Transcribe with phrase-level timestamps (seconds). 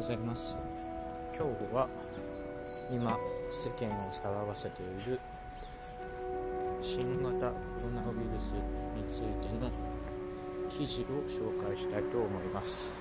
[0.00, 0.56] ございます。
[1.36, 1.86] 今日は
[2.90, 3.18] 今
[3.52, 5.20] 世間を騒がせている
[6.80, 8.52] 新型コロナウイルス
[8.96, 9.28] について
[9.62, 9.70] の
[10.70, 12.94] 記事を紹介したいと思います。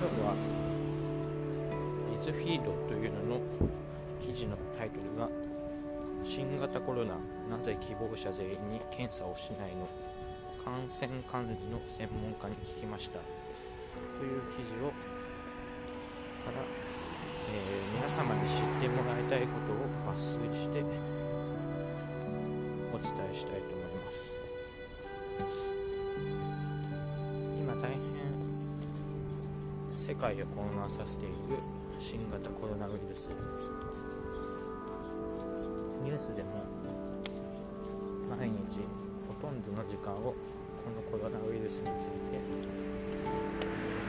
[0.00, 0.34] 今日は
[2.10, 3.40] ビズフィードというのの
[4.20, 5.28] 記事のタイトルが
[6.24, 7.14] 新型コロナ
[7.48, 9.86] なぜ希望者全員に検査をしないの？
[10.64, 13.20] 感染管理の専門家に聞きました。
[14.18, 14.92] という記事を
[16.46, 16.62] から、
[17.50, 19.76] えー、皆様に知ってもらいたいことを
[20.14, 20.80] 抜粋して
[22.94, 24.32] お伝えしたいと思います。
[27.58, 28.00] 今大変
[29.98, 31.58] 世界を混乱させている
[31.98, 33.28] 新型コロナウイルス。
[36.04, 36.64] ニュースでも
[38.30, 38.80] 毎日
[39.26, 40.34] ほとんどの時間をこ
[40.94, 42.38] のコロナウイルスについて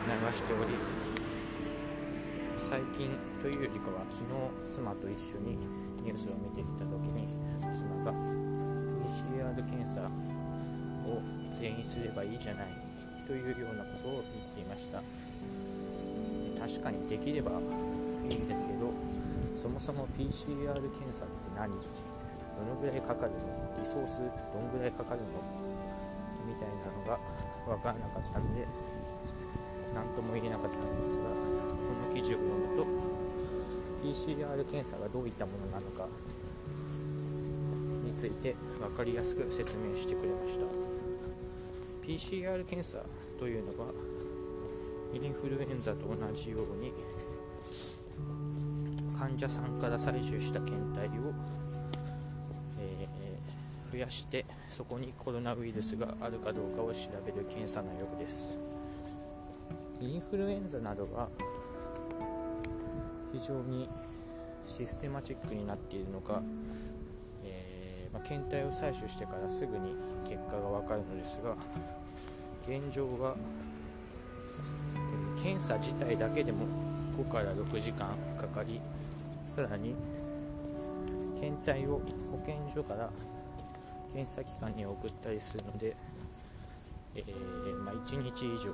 [0.08, 0.72] しており
[2.58, 4.31] 最近というよりかは昨日
[4.72, 5.58] 妻と一緒に
[5.99, 7.27] ニュースを見ていた時に
[7.75, 8.16] 妻が
[9.03, 10.08] PCR 検査
[11.03, 11.19] を
[11.59, 12.67] 全員すればいいじゃない
[13.27, 15.03] というようなことを言っていました。
[16.58, 18.92] 確かにできればいいんですけど
[19.55, 21.71] そもそも PCR 検査って何？
[21.71, 21.75] ど
[22.64, 23.38] のぐらいかかるの？
[23.80, 25.44] リソースどんぐらいかかるの？
[26.47, 27.19] みたいなのが
[27.67, 28.66] 分からなかったので
[29.98, 31.34] 何とも言えなかったんですがこ
[32.08, 32.86] の記事を読むと
[34.06, 36.06] PCR 検査がどういったものなのか
[38.06, 40.88] について分かりやすく説明してくれました。
[42.06, 43.00] PCR 検査
[43.39, 43.92] というのは
[45.14, 46.94] インフルエンザと同じように
[49.17, 51.34] 患者さんから採取した検体を、
[52.80, 58.58] えー、増やしてそこにコロナウイルスがあるかどうかを調べる検査のようです。
[60.00, 61.27] インフルエンザなどは
[63.33, 63.89] 非常に
[64.66, 66.42] システマチックになっているのか、
[67.44, 69.95] えー、まあ、検体を採取してからすぐに
[70.27, 71.55] 結果が分かるのですが
[72.67, 73.36] 現状は、
[75.42, 76.67] 検査自体だけでも
[77.17, 78.82] 5から6時間かかり
[79.45, 79.95] さらに
[81.39, 82.02] 検体を
[82.32, 83.10] 保健所から
[84.14, 85.95] 検査機関に送ったりするので、
[87.16, 88.73] えー、まあ、1日以上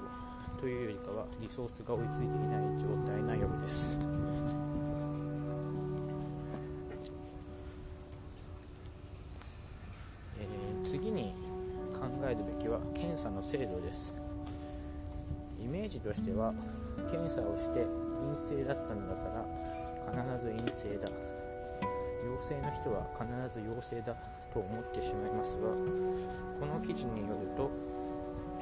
[0.64, 4.00] というよりかはリソースが追いついていない状態なようです。
[10.40, 11.34] えー、次に
[11.92, 14.14] 考えるべきは検査の精度です
[15.62, 16.54] イメージとしては
[17.12, 17.86] 検査をして
[18.24, 19.44] 陰性だったのだか
[20.16, 21.10] ら必ず陰性だ
[22.24, 24.16] 陽性の人は必ず陽性だ
[24.54, 25.68] と思ってしまいますが
[26.62, 27.70] この記事によると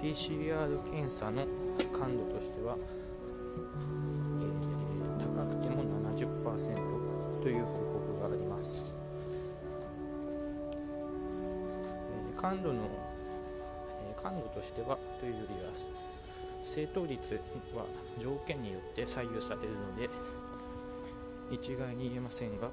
[0.01, 1.45] PCR 検査の
[2.01, 2.75] 感度としては、
[4.39, 7.77] えー、高くても70%という報
[8.09, 8.91] 告があります、
[12.33, 12.79] えー、感度の、
[14.09, 15.71] えー、感度としてはというよりは
[16.63, 17.39] 正答率
[17.75, 17.85] は
[18.17, 20.09] 条件によって左右されるので
[21.51, 22.71] 一概に言えませんが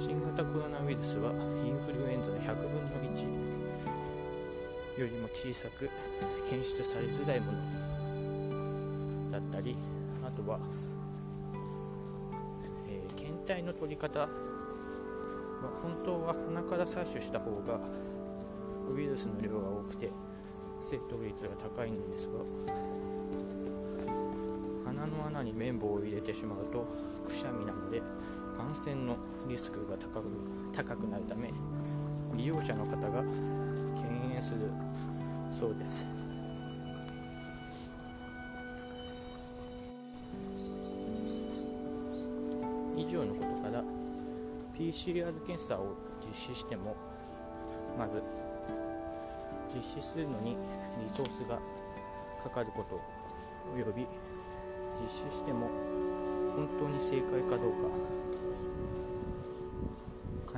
[0.00, 3.97] 新型コロナウイルスはインフルエンザの100分の1
[4.98, 5.88] よりも小さく
[6.50, 9.76] 検出されづらいものだったり
[10.24, 10.58] あとは、
[12.88, 14.28] えー、検体の取り方は
[15.82, 17.78] 本当は鼻から採取した方が
[18.92, 20.10] ウイルスの量が多くて
[20.80, 22.32] 正答率が高いんですが
[24.86, 26.84] 鼻の穴に綿棒を入れてしまうと
[27.24, 28.02] くしゃみなので
[28.56, 29.16] 感染の
[29.48, 30.24] リスクが高く
[30.74, 31.52] 高くなるため
[32.34, 33.22] 利用者の方が
[34.42, 34.60] する。
[35.58, 36.06] そうです。
[42.96, 43.82] 以上のことから
[44.76, 46.94] PCR 検査を実施しても
[47.98, 48.22] まず
[49.74, 50.56] 実施するのにリ
[51.16, 51.58] ソースが
[52.42, 53.00] かかること
[53.74, 54.06] および
[55.00, 55.68] 実施しても
[56.54, 58.18] 本当に正解かどうか。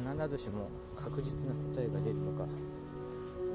[0.00, 2.46] 必ずしも確実な答えが出るのか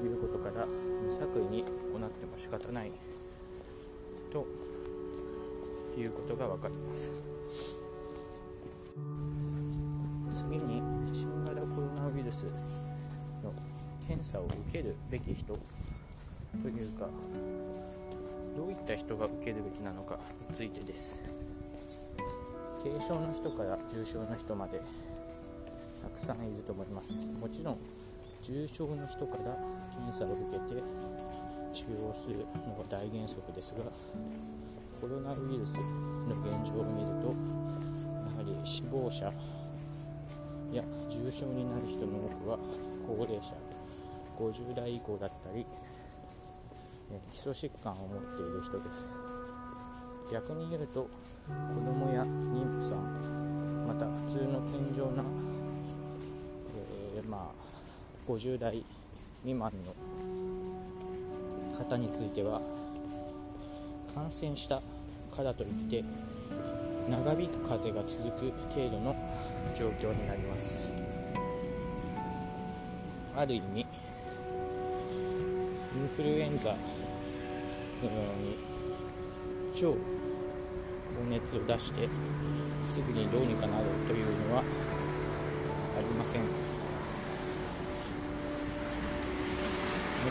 [0.04, 1.68] いうことから無作為に行
[2.06, 2.92] っても仕方ない
[4.32, 4.46] と
[5.98, 7.14] いうことが分かります。
[10.30, 10.82] 次に
[11.14, 12.44] 新型コロナウイルス
[13.42, 13.52] の
[14.06, 15.58] 検査を受けるべき人
[16.62, 17.08] というか
[18.54, 21.22] どういった人が受けるべきなのかについてです。
[22.82, 24.80] 軽症の人から重症の人まで
[26.02, 27.26] たくさんいると思います。
[27.40, 27.78] もちろん
[28.46, 29.58] 重症の人から
[29.90, 30.80] 検査を受けて
[31.74, 33.82] 治療するのが大原則ですが
[35.00, 37.34] コロナウイルスの現状を見ると
[38.30, 39.26] やはり死亡者
[40.72, 42.58] や重症になる人の多くは
[43.08, 43.54] 高齢者
[44.38, 45.66] 50代以降だったり
[47.32, 49.12] 基礎疾患を持っている人です。
[50.30, 51.08] 逆に言うと
[51.48, 55.24] 子供や妊婦さんまた普通の健常な、
[57.16, 57.66] えー、まあ、
[58.26, 58.84] 50代
[59.42, 59.94] 未満の
[61.76, 62.60] 方については
[64.14, 64.82] 感染した
[65.34, 66.02] からといって
[67.08, 69.14] 長引く風が続く程度の
[69.78, 70.92] 状況になります。
[73.36, 73.84] ある意味イ
[75.98, 76.78] ンフルエンザのよ
[78.02, 78.56] うに
[79.74, 79.98] 超高
[81.28, 82.08] 熱を出して
[82.82, 86.65] すぐにどうにかなるというのはありません。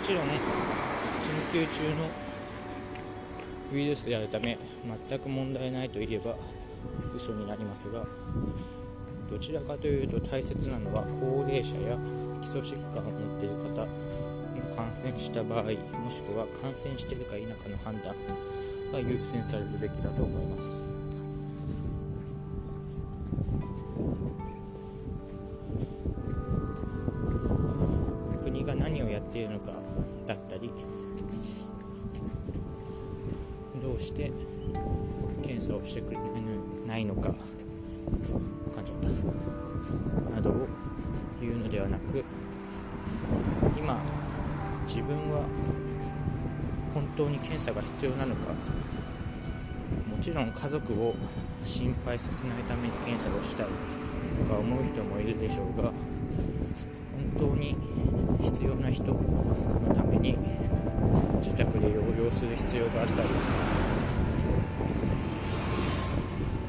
[0.06, 0.30] ちろん緊
[1.52, 2.06] 急中の
[3.74, 4.56] ウイルスであるため
[5.10, 6.36] 全く問題ないといえば
[7.16, 8.06] 嘘になりますが
[9.28, 11.98] どちらかというと大切なのは高齢者や
[12.40, 13.88] 基礎疾患を持っている方の
[14.76, 15.72] 感染した場合も
[16.08, 18.14] しくは感染しているか否かの判断
[18.94, 20.95] が優先されるべきだと思います。
[29.36, 29.74] っているのか
[30.26, 30.72] だったり。
[33.82, 34.32] どうして
[35.44, 36.18] 検査をしてくれ
[36.88, 37.30] ないのか
[40.34, 40.68] などを
[41.40, 42.24] 言うのではなく
[43.78, 44.00] 今
[44.88, 45.42] 自分は
[46.94, 48.48] 本当に検査が必要なのか
[50.10, 51.14] もちろん家族を
[51.64, 53.68] 心配させないために検査をしたい
[54.48, 55.94] とか思う人もいるでしょうが本
[57.38, 57.76] 当に
[58.42, 59.20] 必要な人の
[59.96, 60.38] ために
[61.38, 63.30] 自宅で療養する必要があったり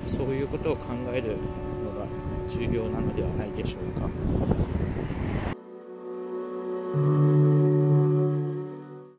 [0.06, 1.36] そういうことを考える
[1.84, 2.06] のが
[2.48, 4.08] 重要なのではないでしょうか。